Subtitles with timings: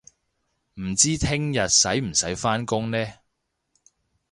[0.81, 3.05] 唔知聽日使唔使返工呢